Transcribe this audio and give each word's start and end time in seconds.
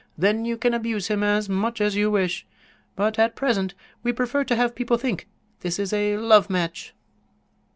Then 0.17 0.45
you 0.45 0.57
can 0.57 0.73
abuse 0.73 1.09
him 1.09 1.21
as 1.21 1.47
much 1.47 1.79
as 1.79 1.95
you 1.95 2.09
wish. 2.09 2.47
But 2.95 3.19
at 3.19 3.35
present 3.35 3.75
we 4.01 4.11
prefer 4.11 4.43
to 4.45 4.55
have 4.55 4.73
people 4.73 4.97
think 4.97 5.27
this 5.59 5.77
is 5.77 5.93
a 5.93 6.17
love 6.17 6.49
match." 6.49 6.95